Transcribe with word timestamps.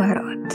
наоборот. 0.00 0.52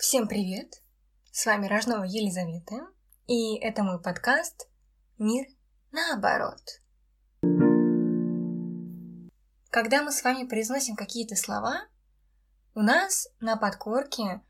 Всем 0.00 0.26
привет! 0.28 0.82
С 1.30 1.46
вами 1.46 1.66
Рожнова 1.66 2.04
Елизавета, 2.04 2.88
и 3.26 3.56
это 3.58 3.82
мой 3.82 4.00
подкаст 4.00 4.68
«Мир 5.18 5.46
наоборот». 5.92 6.60
Когда 9.70 10.02
мы 10.02 10.10
с 10.10 10.24
вами 10.24 10.46
произносим 10.46 10.96
какие-то 10.96 11.36
слова, 11.36 11.86
у 12.74 12.80
нас 12.80 13.28
на 13.40 13.56
подкорке 13.56 14.40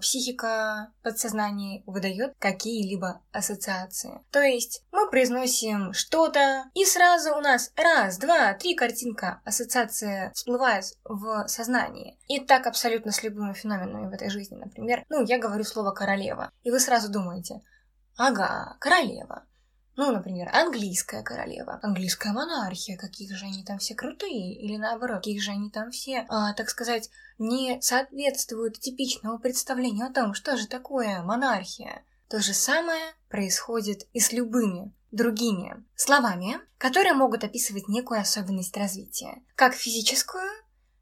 психика 0.00 0.92
подсознания 1.02 1.82
выдает 1.86 2.34
какие-либо 2.38 3.20
ассоциации. 3.32 4.20
То 4.30 4.40
есть 4.40 4.84
мы 4.92 5.10
произносим 5.10 5.92
что-то, 5.92 6.64
и 6.74 6.84
сразу 6.84 7.34
у 7.34 7.40
нас 7.40 7.72
раз, 7.76 8.18
два, 8.18 8.54
три 8.54 8.74
картинка 8.74 9.40
ассоциация 9.44 10.32
всплывает 10.34 10.84
в 11.04 11.46
сознании. 11.48 12.18
И 12.28 12.40
так 12.40 12.66
абсолютно 12.66 13.12
с 13.12 13.22
любыми 13.22 13.52
феноменами 13.52 14.08
в 14.08 14.12
этой 14.12 14.30
жизни. 14.30 14.56
Например, 14.56 15.04
ну, 15.08 15.24
я 15.24 15.38
говорю 15.38 15.64
слово 15.64 15.90
королева, 15.90 16.50
и 16.62 16.70
вы 16.70 16.80
сразу 16.80 17.10
думаете, 17.10 17.62
ага, 18.16 18.76
королева. 18.80 19.44
Ну, 19.96 20.12
например, 20.12 20.50
английская 20.52 21.22
королева, 21.22 21.80
английская 21.82 22.32
монархия, 22.32 22.98
какие 22.98 23.32
же 23.32 23.46
они 23.46 23.64
там 23.64 23.78
все 23.78 23.94
крутые, 23.94 24.54
или 24.54 24.76
наоборот, 24.76 25.18
какие 25.18 25.38
же 25.38 25.52
они 25.52 25.70
там 25.70 25.90
все, 25.90 26.26
а, 26.28 26.52
так 26.52 26.68
сказать, 26.68 27.10
не 27.38 27.80
соответствуют 27.80 28.78
типичному 28.78 29.38
представлению 29.38 30.06
о 30.06 30.12
том, 30.12 30.34
что 30.34 30.56
же 30.58 30.66
такое 30.66 31.22
монархия. 31.22 32.04
То 32.28 32.40
же 32.40 32.52
самое 32.52 33.14
происходит 33.30 34.02
и 34.12 34.20
с 34.20 34.32
любыми 34.32 34.92
другими 35.12 35.82
словами, 35.94 36.58
которые 36.76 37.14
могут 37.14 37.44
описывать 37.44 37.88
некую 37.88 38.20
особенность 38.20 38.76
развития, 38.76 39.42
как 39.54 39.74
физическую, 39.74 40.50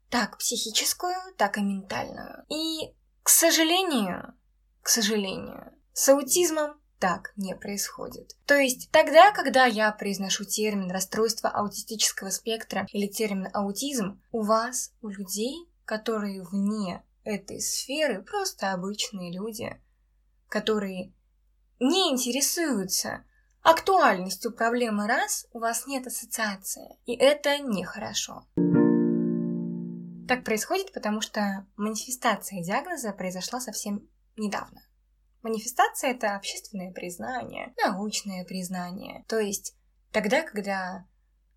так 0.09 0.37
психическую, 0.37 1.15
так 1.37 1.57
и 1.57 1.61
ментальную. 1.61 2.45
И, 2.49 2.93
к 3.23 3.29
сожалению, 3.29 4.35
к 4.81 4.87
сожалению, 4.87 5.73
с 5.93 6.07
аутизмом 6.07 6.79
так 6.99 7.33
не 7.35 7.55
происходит. 7.55 8.35
То 8.45 8.55
есть 8.55 8.89
тогда, 8.91 9.31
когда 9.31 9.65
я 9.65 9.91
произношу 9.91 10.45
термин 10.45 10.91
расстройство 10.91 11.49
аутистического 11.49 12.29
спектра 12.29 12.87
или 12.91 13.07
термин 13.07 13.49
аутизм, 13.53 14.21
у 14.31 14.43
вас, 14.43 14.93
у 15.01 15.09
людей, 15.09 15.69
которые 15.85 16.43
вне 16.43 17.03
этой 17.23 17.59
сферы, 17.59 18.21
просто 18.23 18.71
обычные 18.71 19.33
люди, 19.33 19.81
которые 20.47 21.13
не 21.79 22.11
интересуются 22.11 23.23
актуальностью 23.61 24.51
проблемы 24.53 25.07
раз, 25.07 25.47
у 25.51 25.59
вас 25.59 25.87
нет 25.87 26.07
ассоциации. 26.07 26.97
И 27.05 27.15
это 27.15 27.57
нехорошо. 27.57 28.45
Так 30.27 30.43
происходит, 30.43 30.93
потому 30.93 31.21
что 31.21 31.65
манифестация 31.75 32.63
диагноза 32.63 33.11
произошла 33.11 33.59
совсем 33.59 34.07
недавно. 34.37 34.81
Манифестация— 35.45 36.09
это 36.13 36.35
общественное 36.35 36.91
признание, 36.91 37.75
научное 37.77 38.43
признание. 38.45 39.25
То 39.27 39.37
есть 39.37 39.75
тогда, 40.11 40.41
когда 40.41 41.05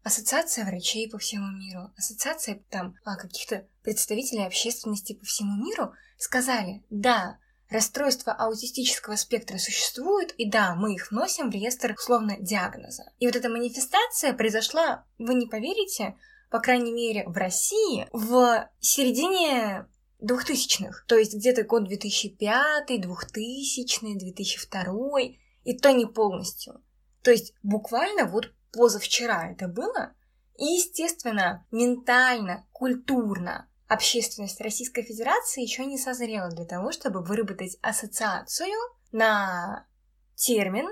ассоциация 0.03 0.67
врачей 0.67 1.11
по 1.11 1.17
всему 1.17 1.47
миру, 1.57 1.91
ассоциация 1.97 2.63
там 2.69 2.97
а, 3.07 3.17
каких-то 3.17 3.67
представителей 3.83 4.45
общественности 4.45 5.15
по 5.15 5.25
всему 5.25 5.57
миру 5.65 5.95
сказали, 6.19 6.85
да, 6.91 7.39
расстройства 7.71 8.35
аутистического 8.35 9.17
спектра 9.17 9.57
существуют, 9.57 10.33
и 10.33 10.51
да, 10.51 10.75
мы 10.75 10.93
их 10.93 11.11
вносим 11.11 11.49
в 11.49 11.55
реестр 11.55 11.95
условно 11.95 12.37
диагноза. 12.39 13.05
И 13.19 13.27
вот 13.27 13.37
эта 13.37 13.49
манифестация 13.49 14.35
произошла, 14.35 15.07
вы 15.17 15.33
не 15.33 15.47
поверите, 15.47 16.15
по 16.51 16.61
крайней 16.61 16.93
мере, 16.93 17.25
в 17.27 17.39
России 17.39 18.07
в 18.13 18.69
середине 18.81 19.87
двухтысячных, 20.19 21.05
то 21.07 21.17
есть 21.17 21.35
где-то 21.35 21.65
год 21.65 21.85
2005, 21.85 23.01
2000, 23.01 24.19
2002, 24.19 25.21
и 25.65 25.79
то 25.79 25.93
не 25.93 26.07
полностью. 26.07 26.83
То 27.23 27.31
есть 27.31 27.55
буквально 27.63 28.25
вот 28.25 28.53
позавчера 28.73 29.51
это 29.51 29.69
было, 29.69 30.15
и, 30.57 30.65
естественно, 30.65 31.67
ментально, 31.71 32.67
культурно 32.73 33.69
общественность 33.87 34.61
Российской 34.61 35.03
Федерации 35.03 35.63
еще 35.63 35.87
не 35.87 35.99
созрела 35.99 36.51
для 36.51 36.65
того, 36.65 36.93
чтобы 36.93 37.23
выработать 37.23 37.79
ассоциацию 37.81 38.75
на 39.13 39.87
термин 40.35 40.89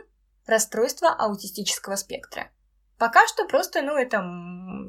расстройство 0.46 1.08
аутистического 1.10 1.96
спектра. 1.96 2.50
Пока 2.96 3.26
что 3.26 3.46
просто, 3.46 3.82
ну, 3.82 3.96
это 3.96 4.24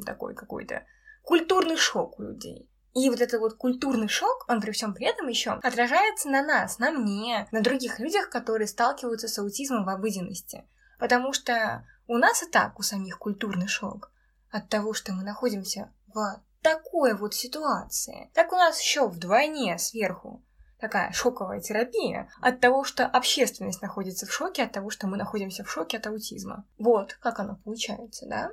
такой 0.05 0.35
какой-то 0.35 0.85
культурный 1.23 1.75
шок 1.75 2.19
у 2.19 2.23
людей. 2.23 2.69
И 2.97 3.11
вот 3.11 3.21
этот 3.21 3.39
вот 3.39 3.57
культурный 3.57 4.07
шок, 4.07 4.45
он 4.47 4.59
при 4.59 4.71
всем 4.71 4.95
при 4.95 5.05
этом 5.05 5.27
еще 5.27 5.51
отражается 5.51 6.29
на 6.29 6.41
нас, 6.41 6.79
на 6.79 6.89
мне, 6.89 7.47
на 7.51 7.61
других 7.61 7.99
людях, 7.99 8.31
которые 8.31 8.67
сталкиваются 8.67 9.27
с 9.27 9.37
аутизмом 9.37 9.85
в 9.85 9.89
обыденности. 9.89 10.65
Потому 10.97 11.31
что 11.31 11.85
у 12.07 12.17
нас 12.17 12.41
и 12.41 12.49
так 12.49 12.79
у 12.79 12.81
самих 12.81 13.19
культурный 13.19 13.67
шок 13.67 14.11
от 14.49 14.67
того, 14.69 14.93
что 14.93 15.13
мы 15.13 15.23
находимся 15.23 15.93
в 16.07 16.41
такой 16.63 17.13
вот 17.13 17.35
ситуации. 17.35 18.31
Так 18.33 18.51
у 18.51 18.55
нас 18.55 18.81
еще 18.81 19.07
вдвойне 19.07 19.77
сверху 19.77 20.43
такая 20.79 21.11
шоковая 21.11 21.61
терапия 21.61 22.29
от 22.41 22.59
того, 22.61 22.83
что 22.83 23.05
общественность 23.05 23.83
находится 23.83 24.25
в 24.25 24.33
шоке, 24.33 24.63
от 24.63 24.71
того, 24.71 24.89
что 24.89 25.05
мы 25.05 25.17
находимся 25.17 25.63
в 25.63 25.71
шоке 25.71 25.97
от 25.97 26.07
аутизма. 26.07 26.65
Вот 26.79 27.13
как 27.21 27.39
оно 27.39 27.59
получается, 27.63 28.25
да? 28.27 28.51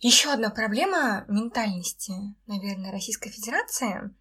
Еще 0.00 0.32
одна 0.32 0.50
проблема 0.50 1.24
ментальности, 1.28 2.12
наверное, 2.46 2.90
Российской 2.90 3.30
Федерации. 3.30 4.12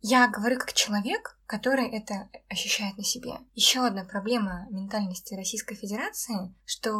Я 0.00 0.28
говорю 0.28 0.58
как 0.60 0.72
человек, 0.74 1.36
который 1.46 1.88
это 1.90 2.28
ощущает 2.48 2.96
на 2.96 3.02
себе. 3.02 3.32
Еще 3.54 3.84
одна 3.84 4.04
проблема 4.04 4.68
ментальности 4.70 5.34
Российской 5.34 5.74
Федерации, 5.74 6.54
что 6.64 6.92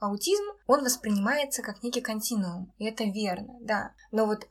аутизм, 0.00 0.42
он 0.66 0.82
воспринимается 0.82 1.62
как 1.62 1.84
некий 1.84 2.00
континуум. 2.00 2.72
И 2.78 2.84
это 2.86 3.04
верно, 3.04 3.54
да. 3.60 3.94
Но 4.10 4.26
вот 4.26 4.48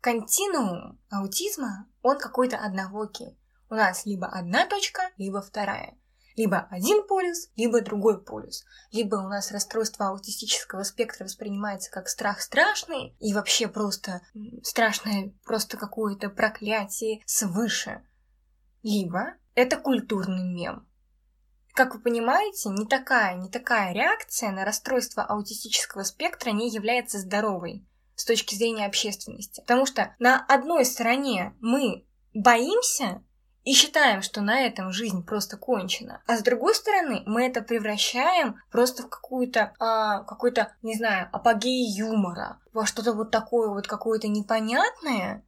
континуум 0.00 1.00
аутизма, 1.10 1.88
он 2.02 2.18
какой-то 2.18 2.58
однобокий. 2.58 3.36
У 3.68 3.74
нас 3.74 4.06
либо 4.06 4.28
одна 4.28 4.66
точка, 4.66 5.10
либо 5.16 5.42
вторая 5.42 5.96
либо 6.36 6.66
один 6.70 7.06
полюс, 7.06 7.48
либо 7.56 7.80
другой 7.80 8.22
полюс. 8.22 8.64
Либо 8.92 9.16
у 9.16 9.28
нас 9.28 9.52
расстройство 9.52 10.08
аутистического 10.08 10.82
спектра 10.82 11.24
воспринимается 11.24 11.90
как 11.90 12.08
страх 12.08 12.40
страшный 12.40 13.16
и 13.18 13.34
вообще 13.34 13.68
просто 13.68 14.22
страшное 14.62 15.32
просто 15.44 15.76
какое-то 15.76 16.30
проклятие 16.30 17.22
свыше. 17.26 18.02
Либо 18.82 19.34
это 19.54 19.76
культурный 19.76 20.44
мем. 20.44 20.86
Как 21.74 21.94
вы 21.94 22.00
понимаете, 22.00 22.68
не 22.70 22.86
такая, 22.86 23.36
не 23.36 23.48
такая 23.48 23.92
реакция 23.92 24.50
на 24.50 24.64
расстройство 24.64 25.22
аутистического 25.22 26.02
спектра 26.02 26.50
не 26.50 26.68
является 26.68 27.18
здоровой 27.18 27.86
с 28.16 28.24
точки 28.24 28.54
зрения 28.54 28.86
общественности. 28.86 29.60
Потому 29.60 29.86
что 29.86 30.14
на 30.18 30.44
одной 30.46 30.84
стороне 30.84 31.54
мы 31.60 32.06
боимся 32.34 33.22
и 33.64 33.72
считаем, 33.72 34.22
что 34.22 34.40
на 34.40 34.60
этом 34.60 34.92
жизнь 34.92 35.24
просто 35.24 35.56
кончена. 35.56 36.22
А 36.26 36.36
с 36.36 36.42
другой 36.42 36.74
стороны, 36.74 37.22
мы 37.26 37.46
это 37.46 37.60
превращаем 37.62 38.56
просто 38.70 39.02
в 39.02 39.08
какую-то, 39.08 39.74
а, 39.78 40.24
какой-то, 40.24 40.72
не 40.82 40.96
знаю, 40.96 41.28
апогей 41.32 41.86
юмора, 41.86 42.58
во 42.72 42.86
что-то 42.86 43.12
вот 43.12 43.30
такое 43.30 43.68
вот 43.68 43.86
какое-то 43.86 44.28
непонятное, 44.28 45.44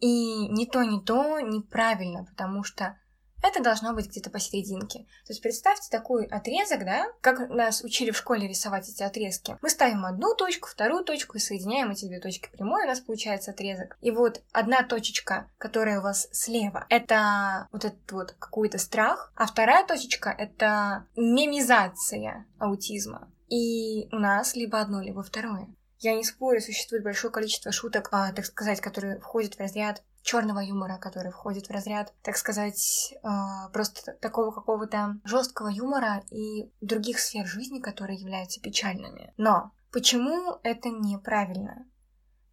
и 0.00 0.48
ни 0.48 0.64
то, 0.64 0.82
ни 0.82 0.98
то 0.98 1.38
неправильно, 1.40 2.24
потому 2.24 2.64
что 2.64 2.98
это 3.42 3.62
должно 3.62 3.92
быть 3.92 4.08
где-то 4.08 4.30
посерединке. 4.30 5.00
То 5.00 5.30
есть 5.30 5.42
представьте 5.42 5.88
такой 5.90 6.26
отрезок, 6.26 6.84
да, 6.84 7.06
как 7.20 7.48
нас 7.50 7.82
учили 7.82 8.10
в 8.10 8.16
школе 8.16 8.48
рисовать 8.48 8.88
эти 8.88 9.02
отрезки. 9.02 9.58
Мы 9.60 9.68
ставим 9.68 10.04
одну 10.04 10.34
точку, 10.34 10.68
вторую 10.68 11.04
точку 11.04 11.36
и 11.36 11.40
соединяем 11.40 11.90
эти 11.90 12.06
две 12.06 12.20
точки 12.20 12.48
прямой, 12.50 12.84
у 12.84 12.86
нас 12.86 13.00
получается 13.00 13.50
отрезок. 13.50 13.96
И 14.00 14.10
вот 14.10 14.42
одна 14.52 14.82
точечка, 14.82 15.50
которая 15.58 16.00
у 16.00 16.02
вас 16.02 16.28
слева, 16.32 16.86
это 16.88 17.68
вот 17.72 17.84
этот 17.84 18.12
вот 18.12 18.32
какой-то 18.38 18.78
страх, 18.78 19.32
а 19.36 19.46
вторая 19.46 19.86
точечка— 19.86 20.30
это 20.38 21.06
мемизация 21.16 22.46
аутизма. 22.58 23.30
И 23.48 24.08
у 24.12 24.16
нас 24.18 24.54
либо 24.54 24.80
одно, 24.80 25.02
либо 25.02 25.22
второе. 25.22 25.68
Я 25.98 26.14
не 26.16 26.24
спорю, 26.24 26.60
существует 26.60 27.04
большое 27.04 27.32
количество 27.32 27.70
шуток, 27.70 28.08
а, 28.10 28.32
так 28.32 28.44
сказать, 28.44 28.80
которые 28.80 29.20
входят 29.20 29.54
в 29.54 29.60
разряд 29.60 30.02
черного 30.22 30.60
юмора, 30.60 30.98
который 30.98 31.32
входит 31.32 31.66
в 31.66 31.70
разряд, 31.70 32.14
так 32.22 32.36
сказать, 32.36 33.12
э, 33.12 33.28
просто 33.72 34.12
такого 34.20 34.52
какого-то 34.52 35.18
жесткого 35.24 35.68
юмора 35.68 36.22
и 36.30 36.72
других 36.80 37.18
сфер 37.18 37.46
жизни, 37.46 37.80
которые 37.80 38.18
являются 38.18 38.60
печальными. 38.60 39.34
Но 39.36 39.72
почему 39.90 40.58
это 40.62 40.88
неправильно? 40.88 41.86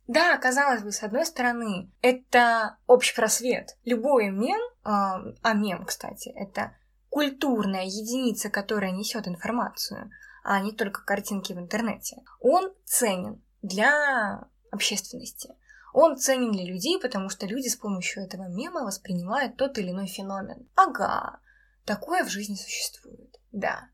Да, 0.08 0.38
казалось 0.38 0.82
бы, 0.82 0.92
с 0.92 1.04
одной 1.04 1.26
стороны, 1.26 1.92
это 2.02 2.78
общий 2.88 3.16
просвет. 3.16 3.78
Любой 3.86 4.30
мем, 4.32 4.60
э, 4.60 5.36
а 5.44 5.54
мем, 5.54 5.86
кстати, 5.86 6.30
это 6.30 6.76
культурная 7.10 7.86
единица, 7.86 8.50
которая 8.50 8.92
несет 8.92 9.28
информацию, 9.28 10.10
а 10.44 10.60
не 10.60 10.72
только 10.72 11.04
картинки 11.04 11.54
в 11.54 11.60
интернете, 11.60 12.24
он 12.40 12.74
ценен 12.86 13.44
для 13.62 14.48
общественности. 14.72 15.54
Он 15.94 16.18
ценен 16.18 16.52
для 16.52 16.66
людей, 16.66 17.00
потому 17.00 17.30
что 17.30 17.46
люди 17.46 17.68
с 17.68 17.76
помощью 17.76 18.24
этого 18.24 18.48
мема 18.48 18.84
воспринимают 18.84 19.58
тот 19.58 19.78
или 19.78 19.92
иной 19.92 20.08
феномен. 20.08 20.70
Ага, 20.76 21.40
такое 21.86 22.24
в 22.24 22.30
жизни 22.30 22.56
существует, 22.56 23.40
да. 23.52 23.90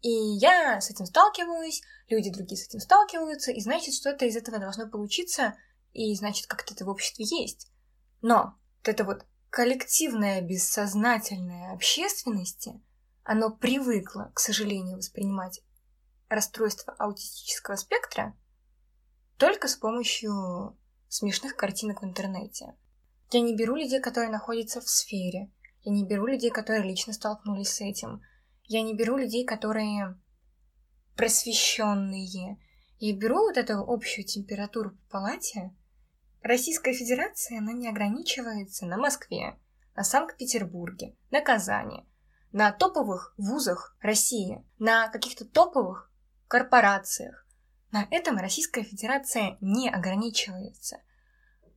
И 0.00 0.10
я 0.10 0.80
с 0.80 0.90
этим 0.90 1.06
сталкиваюсь, 1.06 1.82
люди 2.08 2.30
другие 2.30 2.56
с 2.56 2.66
этим 2.66 2.80
сталкиваются, 2.80 3.52
и 3.52 3.60
значит, 3.60 3.94
что-то 3.94 4.24
из 4.24 4.36
этого 4.36 4.58
должно 4.58 4.88
получиться, 4.88 5.54
и 5.92 6.14
значит, 6.14 6.46
как-то 6.46 6.74
это 6.74 6.84
в 6.84 6.88
обществе 6.88 7.24
есть. 7.24 7.70
Но 8.20 8.56
вот 8.78 8.88
это 8.88 9.04
вот 9.04 9.26
коллективное 9.50 10.40
бессознательное 10.40 11.72
общественности, 11.72 12.80
оно 13.22 13.50
привыкло, 13.50 14.32
к 14.34 14.40
сожалению, 14.40 14.96
воспринимать 14.96 15.60
расстройство 16.28 16.94
аутистического 16.98 17.76
спектра 17.76 18.34
только 19.36 19.68
с 19.68 19.76
помощью 19.76 20.76
смешных 21.12 21.56
картинок 21.56 22.00
в 22.00 22.06
интернете. 22.06 22.74
Я 23.30 23.40
не 23.40 23.54
беру 23.54 23.76
людей, 23.76 24.00
которые 24.00 24.30
находятся 24.30 24.80
в 24.80 24.88
сфере. 24.88 25.50
Я 25.82 25.92
не 25.92 26.06
беру 26.06 26.26
людей, 26.26 26.50
которые 26.50 26.82
лично 26.82 27.12
столкнулись 27.12 27.68
с 27.68 27.80
этим. 27.82 28.22
Я 28.64 28.80
не 28.82 28.96
беру 28.96 29.18
людей, 29.18 29.44
которые 29.44 30.18
просвещенные. 31.14 32.58
Я 32.98 33.14
беру 33.14 33.40
вот 33.40 33.58
эту 33.58 33.80
общую 33.86 34.24
температуру 34.24 34.92
по 34.92 35.18
палате. 35.18 35.74
Российская 36.40 36.94
Федерация, 36.94 37.58
она 37.58 37.72
не 37.72 37.88
ограничивается 37.88 38.86
на 38.86 38.96
Москве, 38.96 39.58
на 39.94 40.04
Санкт-Петербурге, 40.04 41.14
на 41.30 41.42
Казани, 41.42 42.06
на 42.52 42.72
топовых 42.72 43.34
вузах 43.36 43.96
России, 44.00 44.64
на 44.78 45.08
каких-то 45.08 45.44
топовых 45.44 46.10
корпорациях, 46.48 47.46
на 47.92 48.08
этом 48.10 48.38
Российская 48.38 48.82
Федерация 48.82 49.58
не 49.60 49.88
ограничивается. 49.90 50.98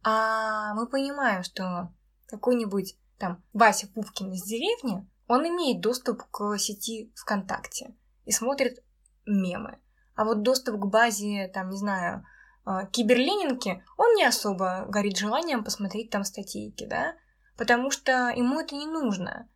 А 0.04 0.74
мы 0.74 0.88
понимаем, 0.88 1.44
что 1.44 1.94
какой-нибудь 2.28 2.98
там 3.18 3.44
Вася 3.54 3.88
Пупкин 3.88 4.32
из 4.32 4.44
деревни, 4.44 5.08
он 5.28 5.48
имеет 5.48 5.82
доступ 5.82 6.24
к 6.32 6.58
сети 6.58 7.12
ВКонтакте 7.16 7.96
и 8.26 8.32
смотрит 8.32 8.84
мемы. 9.26 9.80
А 10.16 10.24
вот 10.24 10.42
доступ 10.42 10.80
к 10.80 10.86
базе, 10.86 11.50
там, 11.54 11.70
не 11.70 11.78
знаю, 11.78 12.26
а, 12.64 12.86
киберленинки, 12.86 13.84
он 13.98 14.16
не 14.16 14.24
особо 14.24 14.86
горит 14.88 15.18
желанием 15.18 15.64
посмотреть 15.64 16.10
там 16.10 16.24
статейки, 16.24 16.86
да, 16.86 17.16
потому 17.58 17.92
что 17.92 18.30
ему 18.30 18.60
это 18.60 18.76
не 18.76 18.88
нужно. 18.88 19.50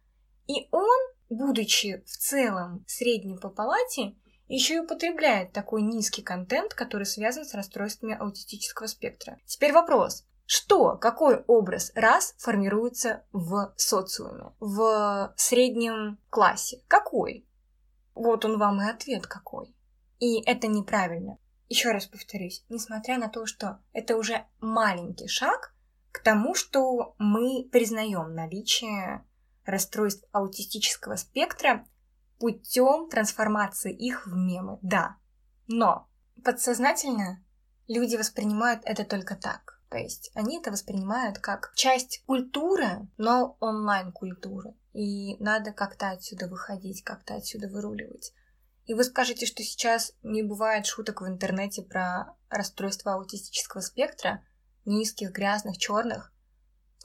И 0.47 0.67
он, 0.71 0.97
будучи 1.29 2.03
в 2.05 2.17
целом 2.17 2.83
средним 2.87 3.37
по 3.39 3.49
палате, 3.49 4.15
еще 4.55 4.75
и 4.75 4.79
употребляет 4.79 5.53
такой 5.53 5.81
низкий 5.81 6.21
контент, 6.21 6.73
который 6.73 7.05
связан 7.05 7.45
с 7.45 7.53
расстройствами 7.53 8.17
аутистического 8.17 8.87
спектра. 8.87 9.37
Теперь 9.45 9.71
вопрос. 9.71 10.25
Что, 10.45 10.97
какой 10.97 11.43
образ 11.45 11.91
раз 11.93 12.33
формируется 12.39 13.23
в 13.31 13.71
социуме, 13.77 14.51
в 14.59 15.31
среднем 15.37 16.17
классе? 16.31 16.81
Какой? 16.87 17.47
Вот 18.15 18.43
он 18.45 18.57
вам 18.57 18.81
и 18.81 18.89
ответ 18.89 19.27
какой. 19.27 19.75
И 20.17 20.41
это 20.41 20.65
неправильно. 20.65 21.37
Еще 21.67 21.91
раз 21.91 22.07
повторюсь, 22.07 22.65
несмотря 22.67 23.19
на 23.19 23.29
то, 23.29 23.45
что 23.45 23.79
это 23.93 24.17
уже 24.17 24.43
маленький 24.59 25.27
шаг 25.27 25.75
к 26.11 26.23
тому, 26.23 26.55
что 26.55 27.13
мы 27.19 27.69
признаем 27.71 28.33
наличие 28.33 29.23
расстройств 29.65 30.27
аутистического 30.31 31.15
спектра 31.15 31.85
путем 32.39 33.09
трансформации 33.09 33.93
их 33.93 34.25
в 34.25 34.35
мемы, 34.35 34.79
да. 34.81 35.17
Но 35.67 36.09
подсознательно 36.43 37.43
люди 37.87 38.15
воспринимают 38.15 38.81
это 38.85 39.03
только 39.03 39.35
так. 39.35 39.79
То 39.89 39.97
есть 39.97 40.31
они 40.35 40.59
это 40.59 40.71
воспринимают 40.71 41.39
как 41.39 41.73
часть 41.75 42.23
культуры, 42.25 43.07
но 43.17 43.57
онлайн-культуры. 43.59 44.75
И 44.93 45.35
надо 45.43 45.71
как-то 45.71 46.11
отсюда 46.11 46.47
выходить, 46.47 47.03
как-то 47.03 47.35
отсюда 47.35 47.67
выруливать. 47.67 48.33
И 48.85 48.93
вы 48.93 49.03
скажете, 49.03 49.45
что 49.45 49.63
сейчас 49.63 50.13
не 50.23 50.41
бывает 50.41 50.85
шуток 50.85 51.21
в 51.21 51.27
интернете 51.27 51.83
про 51.83 52.35
расстройство 52.49 53.13
аутистического 53.13 53.81
спектра, 53.81 54.43
низких, 54.85 55.31
грязных, 55.31 55.77
черных. 55.77 56.33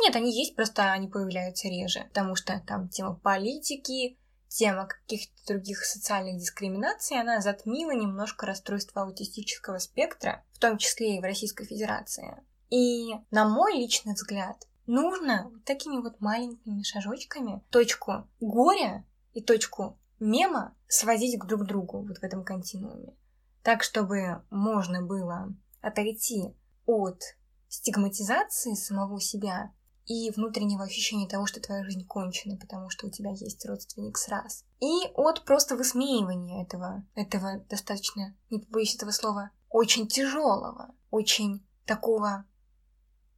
Нет, 0.01 0.17
они 0.17 0.37
есть, 0.37 0.57
просто 0.57 0.93
они 0.93 1.09
появляются 1.09 1.69
реже, 1.69 2.05
потому 2.09 2.37
что 2.37 2.61
там 2.67 2.89
тема 2.89 3.15
политики, 3.17 4.19
тема 4.55 4.87
каких-то 4.87 5.55
других 5.55 5.85
социальных 5.85 6.39
дискриминаций, 6.39 7.21
она 7.21 7.41
затмила 7.41 7.91
немножко 7.91 8.47
расстройство 8.47 9.03
аутистического 9.03 9.79
спектра, 9.79 10.45
в 10.53 10.59
том 10.59 10.79
числе 10.79 11.17
и 11.17 11.21
в 11.21 11.25
Российской 11.25 11.67
Федерации. 11.67 12.37
И, 12.71 13.15
на 13.31 13.49
мой 13.49 13.75
личный 13.75 14.15
взгляд, 14.15 14.67
нужно 14.87 15.51
такими 15.65 16.01
вот 16.01 16.21
маленькими 16.21 16.83
шажочками 16.83 17.63
точку 17.71 18.29
горя 18.41 19.05
и 19.33 19.43
точку 19.43 19.99
мема 20.21 20.75
сводить 20.87 21.39
к 21.39 21.47
друг 21.47 21.65
другу 21.67 22.03
вот 22.07 22.19
в 22.19 22.23
этом 22.23 22.45
континууме. 22.45 23.15
Так, 23.63 23.83
чтобы 23.83 24.43
можно 24.51 25.03
было 25.03 25.53
отойти 25.81 26.55
от 26.87 27.23
стигматизации 27.69 28.75
самого 28.75 29.21
себя 29.21 29.73
и 30.07 30.31
внутреннего 30.31 30.85
ощущения 30.85 31.29
того, 31.29 31.47
что 31.47 31.61
твоя 31.61 31.83
жизнь 31.85 32.07
кончена, 32.07 32.57
потому 32.57 32.91
что 32.91 33.07
у 33.07 33.11
тебя 33.11 33.31
есть 33.31 33.65
родственник 33.67 34.19
с 34.19 34.29
раз. 34.29 34.65
И 34.81 35.07
от 35.15 35.45
просто 35.45 35.77
высмеивания 35.77 36.63
этого, 36.63 37.05
этого 37.15 37.61
достаточно, 37.71 38.37
не 38.51 38.59
побоюсь 38.59 38.95
этого 38.95 39.11
слова, 39.11 39.51
очень 39.71 40.07
тяжелого, 40.07 40.95
очень 41.11 41.67
такого 41.87 42.45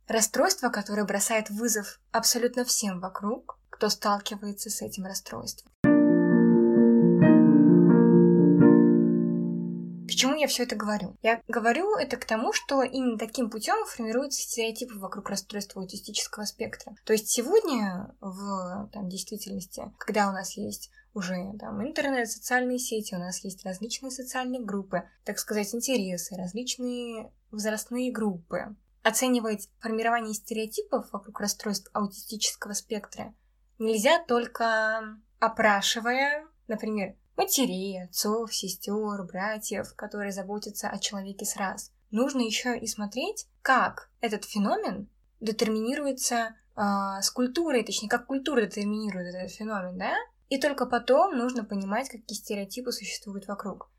расстройства, 0.09 0.69
которое 0.69 1.05
бросает 1.05 1.51
вызов 1.51 2.01
абсолютно 2.13 2.65
всем 2.65 3.01
вокруг, 3.01 3.59
кто 3.71 3.89
сталкивается 3.89 4.71
с 4.71 4.83
этим 4.83 5.05
расстройством. 5.05 5.71
Почему 10.17 10.35
я 10.35 10.47
все 10.47 10.63
это 10.63 10.77
говорю? 10.77 11.15
Я 11.21 11.43
говорю 11.47 11.95
это 11.95 12.17
к 12.17 12.25
тому, 12.25 12.55
что 12.55 12.83
именно 12.83 13.19
таким 13.19 13.51
путем 13.51 13.85
формируются 13.85 14.41
стереотипы 14.41 14.99
вокруг 14.99 15.29
расстройства 15.29 15.83
аутистического 15.83 16.45
спектра. 16.47 16.95
То 17.05 17.13
есть 17.13 17.29
сегодня 17.29 18.15
в 18.23 18.89
там, 18.95 19.11
действительности, 19.11 19.93
когда 19.99 20.31
у 20.31 20.33
нас 20.33 20.57
есть 20.57 20.91
уже 21.13 21.53
там 21.61 21.87
интернет, 21.87 22.31
социальные 22.31 22.79
сети, 22.79 23.15
у 23.15 23.19
нас 23.19 23.45
есть 23.45 23.63
различные 23.67 24.11
социальные 24.11 24.65
группы, 24.65 25.03
так 25.27 25.39
сказать, 25.39 25.75
интересы, 25.75 26.35
различные 26.35 27.31
возрастные 27.51 28.11
группы. 28.11 28.75
Оценивать 29.03 29.69
формирование 29.81 30.33
стереотипов 30.33 31.13
вокруг 31.13 31.39
расстройств 31.41 31.91
аутистического 31.93 32.73
спектра 32.73 33.35
нельзя 33.79 34.25
только 34.25 35.19
опрашивая, 35.41 36.47
например, 36.69 37.17
матерей, 37.37 38.05
отцов, 38.05 38.55
сестер, 38.55 39.25
братьев, 39.25 39.95
которые 39.95 40.33
заботятся 40.33 40.89
о 40.89 40.99
человеке 40.99 41.45
с 41.45 41.57
раз. 41.57 41.93
Нужно 42.11 42.41
еще 42.41 42.79
и 42.79 42.87
смотреть, 42.87 43.47
как 43.63 44.11
этот 44.21 44.45
феномен 44.45 45.09
детерминируется 45.41 46.57
э, 46.77 46.81
с 47.21 47.31
культурой, 47.31 47.85
точнее, 47.85 48.09
как 48.09 48.27
культура 48.27 48.63
детерминирует 48.63 49.35
этот 49.35 49.53
феномен, 49.53 49.99
да? 49.99 50.15
И 50.49 50.59
только 50.59 50.87
потом 50.87 51.37
нужно 51.37 51.65
понимать, 51.65 52.09
какие 52.09 52.39
стереотипы 52.39 52.93
существуют 52.93 53.49
вокруг. 53.49 53.91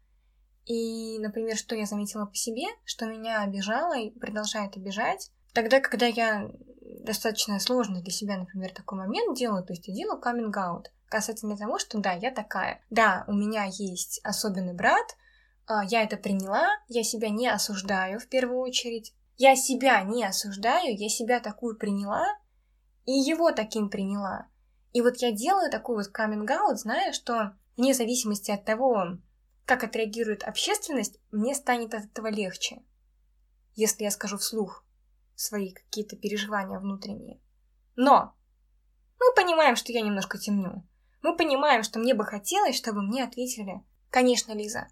И, 0.65 1.19
например, 1.19 1.57
что 1.57 1.75
я 1.75 1.85
заметила 1.85 2.25
по 2.25 2.35
себе, 2.35 2.65
что 2.85 3.05
меня 3.05 3.41
обижало 3.41 3.97
и 3.97 4.09
продолжает 4.09 4.75
обижать, 4.77 5.31
тогда, 5.53 5.79
когда 5.79 6.05
я 6.05 6.49
достаточно 7.03 7.59
сложный 7.59 8.01
для 8.01 8.11
себя, 8.11 8.37
например, 8.37 8.73
такой 8.73 8.97
момент 8.97 9.37
делаю, 9.37 9.63
то 9.63 9.73
есть 9.73 9.87
я 9.87 9.93
делаю 9.93 10.19
каминг-аут 10.19 10.91
касательно 11.09 11.57
того, 11.57 11.79
что 11.79 11.99
да, 11.99 12.13
я 12.13 12.31
такая. 12.31 12.81
Да, 12.89 13.25
у 13.27 13.33
меня 13.33 13.65
есть 13.65 14.19
особенный 14.23 14.73
брат, 14.73 15.15
а, 15.65 15.83
я 15.83 16.03
это 16.03 16.17
приняла, 16.17 16.67
я 16.87 17.03
себя 17.03 17.29
не 17.29 17.47
осуждаю 17.47 18.19
в 18.19 18.27
первую 18.27 18.59
очередь. 18.59 19.13
Я 19.35 19.55
себя 19.55 20.01
не 20.01 20.25
осуждаю, 20.25 20.95
я 20.97 21.09
себя 21.09 21.39
такую 21.39 21.77
приняла, 21.77 22.25
и 23.05 23.11
его 23.11 23.51
таким 23.51 23.89
приняла. 23.89 24.47
И 24.93 25.01
вот 25.01 25.17
я 25.17 25.31
делаю 25.31 25.69
такой 25.69 25.97
вот 25.97 26.07
каминг-аут, 26.07 26.79
зная, 26.79 27.11
что 27.13 27.53
вне 27.75 27.93
зависимости 27.93 28.49
от 28.49 28.65
того, 28.65 29.19
как 29.65 29.83
отреагирует 29.83 30.43
общественность, 30.43 31.19
мне 31.31 31.53
станет 31.53 31.93
от 31.93 32.05
этого 32.05 32.27
легче, 32.27 32.81
если 33.75 34.05
я 34.05 34.11
скажу 34.11 34.37
вслух 34.37 34.83
свои 35.35 35.71
какие-то 35.71 36.15
переживания 36.15 36.79
внутренние. 36.79 37.39
Но 37.95 38.33
мы 39.19 39.25
понимаем, 39.35 39.75
что 39.75 39.91
я 39.91 40.01
немножко 40.01 40.39
темню. 40.39 40.87
Мы 41.21 41.35
понимаем, 41.35 41.83
что 41.83 41.99
мне 41.99 42.13
бы 42.13 42.25
хотелось, 42.25 42.77
чтобы 42.77 43.01
мне 43.01 43.23
ответили, 43.23 43.83
конечно, 44.09 44.53
Лиза, 44.53 44.87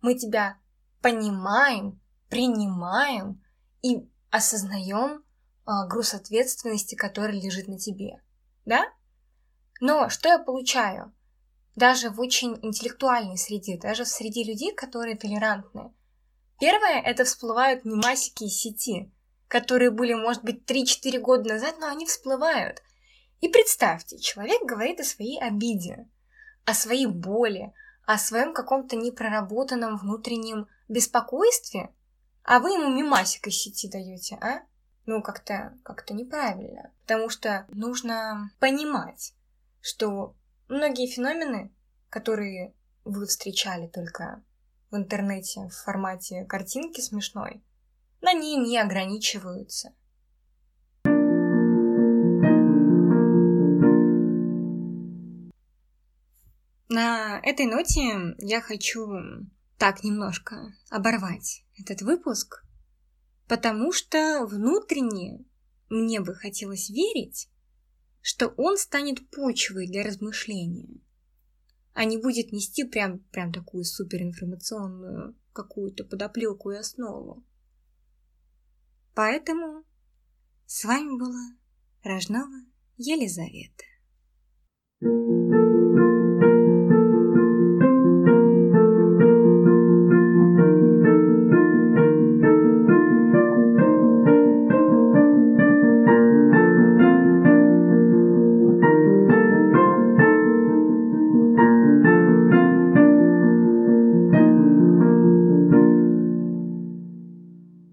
мы 0.00 0.14
тебя 0.14 0.58
понимаем, 1.00 2.00
принимаем 2.28 3.42
и 3.82 4.08
осознаем 4.30 5.24
а, 5.64 5.86
груз 5.86 6.14
ответственности, 6.14 6.94
который 6.94 7.40
лежит 7.40 7.68
на 7.68 7.78
тебе. 7.78 8.22
Да? 8.64 8.86
Но 9.80 10.08
что 10.08 10.28
я 10.28 10.38
получаю? 10.38 11.14
Даже 11.76 12.10
в 12.10 12.20
очень 12.20 12.58
интеллектуальной 12.62 13.38
среде, 13.38 13.78
даже 13.78 14.04
в 14.04 14.08
среде 14.08 14.42
людей, 14.42 14.74
которые 14.74 15.16
толерантны. 15.16 15.92
Первое, 16.58 17.00
это 17.00 17.24
всплывают 17.24 17.84
мемасики 17.84 18.44
из 18.44 18.56
сети, 18.56 19.12
которые 19.46 19.90
были, 19.90 20.14
может 20.14 20.42
быть, 20.42 20.68
3-4 20.68 21.20
года 21.20 21.48
назад, 21.50 21.76
но 21.78 21.86
они 21.86 22.04
всплывают. 22.04 22.82
И 23.40 23.48
представьте, 23.48 24.18
человек 24.18 24.62
говорит 24.64 25.00
о 25.00 25.04
своей 25.04 25.40
обиде, 25.40 26.08
о 26.64 26.74
своей 26.74 27.06
боли, 27.06 27.72
о 28.04 28.18
своем 28.18 28.52
каком-то 28.52 28.96
непроработанном 28.96 29.96
внутреннем 29.96 30.66
беспокойстве, 30.88 31.92
а 32.42 32.60
вы 32.60 32.70
ему 32.70 32.88
мимасик 32.88 33.46
из 33.46 33.58
сети 33.58 33.88
даете, 33.88 34.36
а? 34.36 34.62
Ну, 35.06 35.22
как-то 35.22 35.78
как 35.84 36.08
неправильно. 36.10 36.92
Потому 37.02 37.28
что 37.28 37.66
нужно 37.68 38.50
понимать, 38.58 39.34
что 39.80 40.34
многие 40.68 41.06
феномены, 41.06 41.72
которые 42.10 42.74
вы 43.04 43.26
встречали 43.26 43.86
только 43.86 44.42
в 44.90 44.96
интернете 44.96 45.68
в 45.68 45.74
формате 45.84 46.44
картинки 46.44 47.00
смешной, 47.00 47.62
на 48.20 48.32
ней 48.32 48.56
не 48.56 48.78
ограничиваются. 48.78 49.94
На 57.00 57.38
этой 57.44 57.66
ноте 57.66 58.34
я 58.38 58.60
хочу 58.60 59.06
так 59.78 60.02
немножко 60.02 60.74
оборвать 60.90 61.64
этот 61.78 62.02
выпуск, 62.02 62.64
потому 63.46 63.92
что 63.92 64.44
внутренне 64.44 65.44
мне 65.90 66.20
бы 66.20 66.34
хотелось 66.34 66.90
верить, 66.90 67.50
что 68.20 68.48
он 68.56 68.76
станет 68.76 69.30
почвой 69.30 69.86
для 69.86 70.02
размышления, 70.02 71.00
а 71.94 72.04
не 72.04 72.18
будет 72.18 72.50
нести 72.50 72.82
прям, 72.82 73.20
прям 73.30 73.52
такую 73.52 73.84
суперинформационную 73.84 75.38
какую-то 75.52 76.02
подоплеку 76.02 76.72
и 76.72 76.78
основу. 76.78 77.46
Поэтому 79.14 79.84
с 80.66 80.84
вами 80.84 81.16
была 81.16 81.56
Рожнова 82.02 82.60
Елизавета. 82.96 83.84